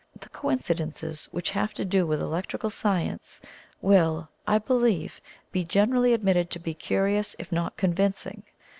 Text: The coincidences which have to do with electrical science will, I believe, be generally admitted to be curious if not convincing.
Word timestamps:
The 0.19 0.29
coincidences 0.29 1.29
which 1.31 1.51
have 1.51 1.75
to 1.75 1.85
do 1.85 2.07
with 2.07 2.23
electrical 2.23 2.71
science 2.71 3.39
will, 3.83 4.29
I 4.47 4.57
believe, 4.57 5.21
be 5.51 5.63
generally 5.63 6.11
admitted 6.11 6.49
to 6.49 6.59
be 6.59 6.73
curious 6.73 7.35
if 7.37 7.51
not 7.51 7.77
convincing. 7.77 8.41